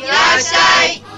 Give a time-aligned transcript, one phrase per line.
[0.00, 1.09] いらっしゃい。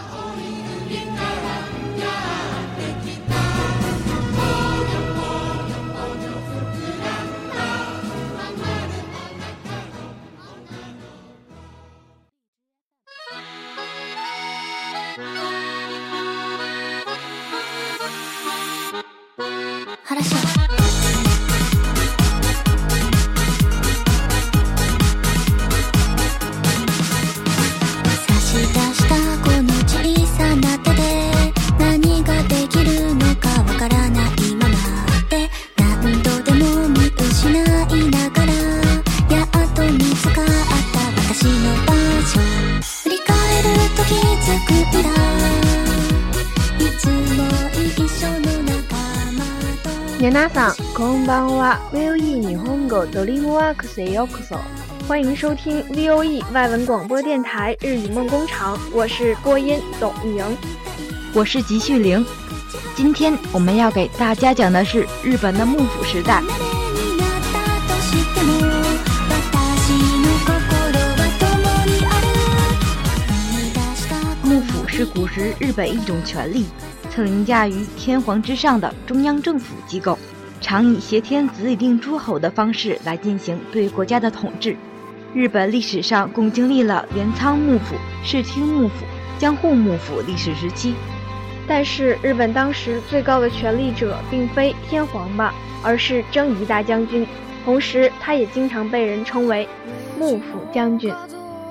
[50.23, 51.79] 皆さん、こんばんは。
[51.93, 54.59] VOE 日本語ドリームワークスへようこそ。
[55.07, 60.45] 欢迎收听 VOE 外文广播电台日语梦工厂，我是播音董玉莹。
[61.35, 62.25] 我是吉旭玲。
[62.97, 66.43] 今天我们要给大家讲的是日本的幕府时代。
[66.43, 66.47] に
[67.17, 68.53] なったとしても
[69.31, 70.53] 私の心
[71.15, 71.47] は共
[71.87, 72.27] にある
[73.31, 74.13] 踏み出した
[74.47, 76.67] 幕府是古时日本一种权力，
[77.16, 80.18] 曾凌驾于天皇之上的中央政府机构，
[80.60, 84.76] 常以挟天子以令诸侯的方式来进行对国家的统治。
[85.32, 89.06] 日本历史上共经历了镰仓幕府、室町幕府、
[89.38, 90.96] 江户幕府历史时期。
[91.68, 95.54] 但是日本当时最高的权力者并非天皇吧，
[95.84, 97.28] 而是征夷大将军，
[97.64, 99.70] 同时他也经常被人称为
[100.18, 101.14] 幕府将军。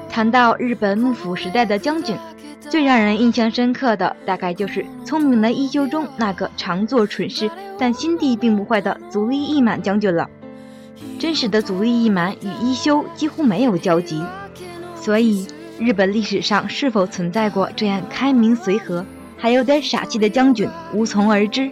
[0.08, 2.16] 谈到日本幕府时代的将军，
[2.72, 10.26] 最让人印象深刻的大概就是聪明的一休中那个常做蠢事但心地并不坏的足利义满将军了。
[11.18, 14.24] 真实的足利义满与一休几乎没有交集，
[14.96, 15.46] 所以
[15.78, 19.04] 日本历史上是否存在过这样开明随和
[19.36, 21.70] 还有点傻气的将军，无从而知。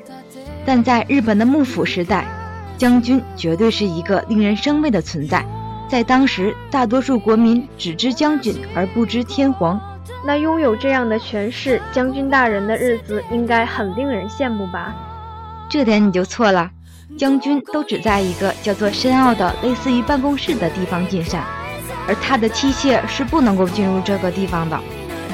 [0.66, 2.26] 但在日本的幕府时代，
[2.76, 5.46] 将军绝对是一个令人生畏的存在。
[5.88, 9.80] 在当时，大多数国民只知将军而不知天皇。
[10.24, 14.94] 那拥有这样的权势，将军大人的日子应该很令人羡慕吧？
[15.68, 16.70] 这点你就错了。
[17.18, 21.42] 将军都只在一个叫做深奥的类似于办公室的地方进膳，
[22.06, 24.78] 而他的妻妾是不能够进入这个地方的。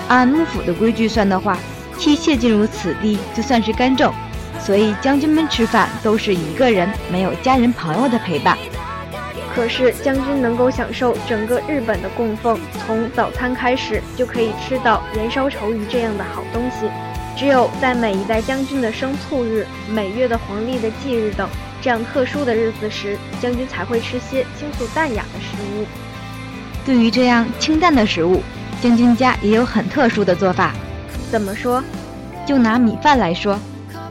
[0.09, 1.59] 按幕府的规矩算的话，
[1.99, 4.13] 妻妾进入此地就算是干政，
[4.59, 8.57] 所以将军们吃饭都是一个人，没有家人朋友的陪伴。
[9.56, 16.87] 可是将军能够享受整个日本的供奉，从早餐开始就可以吃到燃烧稠鱼这样的好东西。
[17.34, 21.48] 只有在每一代将军的生卒日、每月的皇历的忌日等
[21.81, 25.86] 这样特殊的日子时，将军才会吃些清素淡雅的食物。
[26.84, 28.42] 对于这样清淡的食物，
[28.83, 30.75] 将军家也有很特殊的做法。
[31.31, 31.83] 怎么说？
[32.47, 33.59] 就拿米饭来说，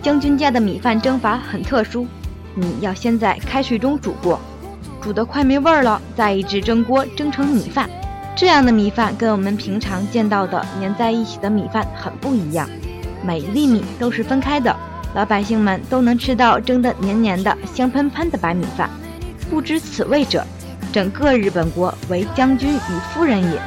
[0.02, 2.08] 将军家的米饭蒸法很特殊，
[2.56, 4.40] 米要先在开水中煮过，
[5.06, 7.88] 煮得快没味儿了，再一直蒸锅蒸成米饭。
[8.36, 12.68] 这样的米饭跟我们平常见到的粘在一起的米饭很不一样。
[13.24, 14.76] 每一粒米都是分开的，
[15.14, 18.90] 老百姓们都能吃到蒸得黏黏的、香喷喷的白米饭。
[19.48, 20.44] 不知此味者，
[20.92, 23.62] 整个日本国为将军与夫人也。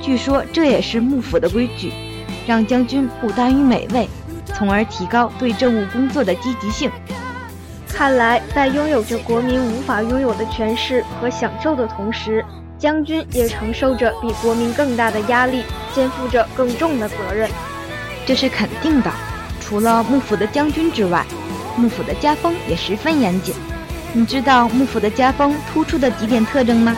[0.00, 1.92] 据说这也是幕府的规矩，
[2.46, 4.08] 让将军不耽于美味，
[4.46, 6.90] 从而提高对政务工作的积极性。
[7.94, 12.44] 看来，在拥有着国民无法拥有的权势和享受的同时，
[12.78, 15.62] 将军也承受着比国民更大的压力，
[15.94, 17.48] 肩负着更重的责任。
[18.26, 19.10] 这是肯定的。
[19.60, 21.24] 除了幕府的将军之外，
[21.76, 23.54] 幕府的家风也十分严谨。
[24.12, 26.96] 你知道幕府的家风突出的几点特征吗？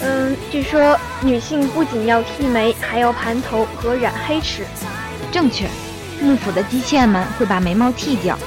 [0.00, 4.64] 嗯，据说女性不仅要剃眉，还要盘头和染黑齿。
[5.32, 5.66] 正确，
[6.20, 8.38] 幕府的姬妾们会把眉毛剃掉，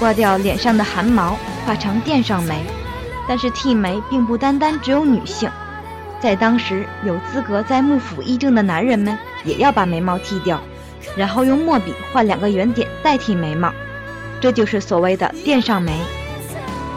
[0.00, 2.56] 刮掉脸上的汗毛，画成殿上眉。
[3.28, 5.48] 但是剃眉并不单单只有女性，
[6.18, 10.58] 在当时有资格在幕府议政的男人们也要把眉毛剃掉，
[11.14, 13.70] 然后用墨笔画两个圆点代替眉毛，
[14.40, 15.92] 这就是所谓的殿上眉。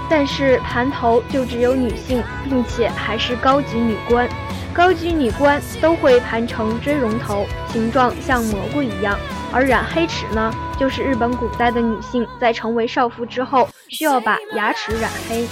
[0.10, 4.28] 但是盘头就只有女性，并且还是高级女官。
[4.74, 9.20] 高级女官都会盘成锥绒头，形状像蘑菇一样。
[9.54, 15.46] 而染黑齿呢，就是日本古代的女性在成为少妇之后，需要把牙齿染黑。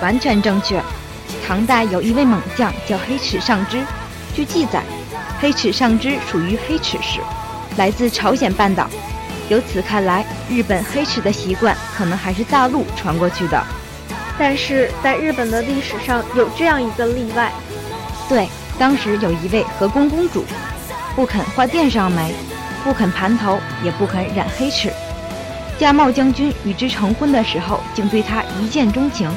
[0.00, 0.80] 完全正确。
[1.46, 3.82] 唐代有一位猛将叫黑齿上之，
[4.34, 4.82] 据记载，
[5.38, 7.20] 黑齿上之属于黑齿氏，
[7.76, 8.88] 来自朝鲜半岛。
[9.48, 13.62] 由此看来，日本黑齿的习惯可能还是大陆传过去的。
[14.38, 17.52] 但是在日本的历史上有这样一个例外，
[18.28, 18.48] 对，
[18.78, 20.44] 当时有一位和宫公主，
[21.14, 22.34] 不肯画殿上眉，
[22.84, 24.92] 不肯盘头，也不肯染黑齿。
[25.78, 29.30] 加茂将军与之成婚的时候，竟对她一见钟情。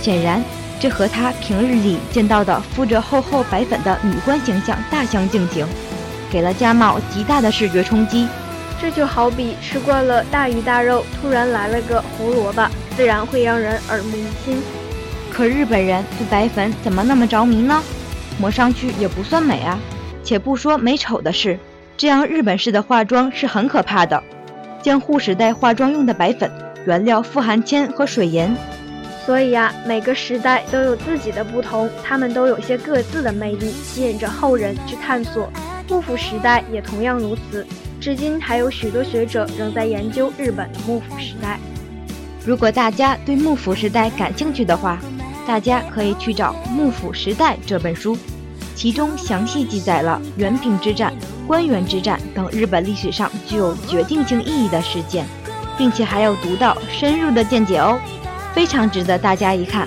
[0.00, 0.42] 显然，
[0.78, 5.66] 这和他平日里见到的敷着厚厚白粉的女官形象大相径庭，
[6.30, 8.28] 给了加茂极大的视觉冲击。
[8.80, 12.68] 这就好比吃惯了大鱼大肉，突然来了个胡萝卜。
[12.96, 14.62] 自然会让人耳目一新。
[15.32, 17.82] 可日本人对白粉怎么那么着迷呢？
[18.38, 19.78] 抹上去也不算美啊。
[20.22, 21.58] 且不说美丑的事，
[21.96, 24.22] 这样日本式的化妆是很可怕的。
[24.82, 26.50] 江户时代化妆用的白粉
[26.86, 28.54] 原料富含铅和水银，
[29.24, 35.48] 所以啊，每个时代都有自己的不同，他们都有些各自的魅力，吸引着后人去探索。
[35.88, 37.66] 幕府时代也同样如此，
[38.00, 41.58] 至今还有许多学者仍在研究日本的幕府时代。
[42.44, 44.98] 如果大家对幕府时代感兴趣的话，
[45.46, 48.18] 大家可以去找《幕府时代》这本书，
[48.74, 51.13] 其中详细记载了元平之战、
[51.46, 55.26] 官员之战等日本历史上具有决定性意义的事件，
[55.76, 57.98] 并且还有独到深入的见解哦，
[58.54, 59.86] 非常值得大家一看。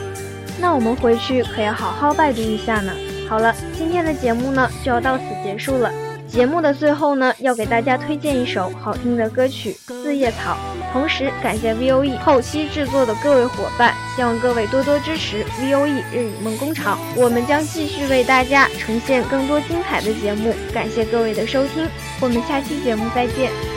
[0.60, 2.92] 那我们回去可要好好拜读一下呢。
[3.30, 5.92] 好了，今天的节目呢就要到此结束了。
[6.28, 10.58] 节目的最后呢，要给大家推荐一首好听的歌曲《四叶草》，
[10.94, 20.54] 同时感谢 VOE 后期制作的各位伙伴，希望各位多多支持 VOE 日语梦工厂，我们将继续为大家呈现更多精彩的节目。
[20.74, 21.88] 感谢各位的收听，
[22.20, 23.77] 我们下期节目再见。